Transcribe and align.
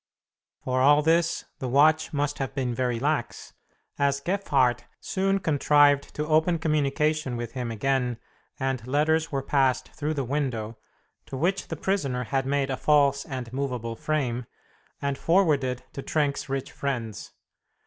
For 0.63 0.81
all 0.81 1.03
this 1.03 1.45
the 1.59 1.67
watch 1.69 2.11
must 2.11 2.39
have 2.39 2.55
been 2.55 2.73
very 2.73 2.99
lax, 2.99 3.53
as 3.99 4.19
Gefhardt 4.19 4.85
soon 4.99 5.37
contrived 5.37 6.15
to 6.15 6.25
open 6.25 6.57
communication 6.57 7.37
with 7.37 7.51
him 7.51 7.69
again, 7.69 8.17
and 8.59 8.87
letters 8.87 9.31
were 9.31 9.43
passed 9.43 9.89
through 9.89 10.15
the 10.15 10.23
window 10.23 10.79
(to 11.27 11.37
which 11.37 11.67
the 11.67 11.75
prisoner 11.77 12.23
had 12.23 12.47
made 12.47 12.71
a 12.71 12.77
false 12.77 13.25
and 13.25 13.53
movable 13.53 13.95
frame) 13.95 14.47
and 15.03 15.19
forwarded 15.19 15.83
to 15.93 16.01
Trenck's 16.01 16.49
rich 16.49 16.71
friends. 16.71 17.33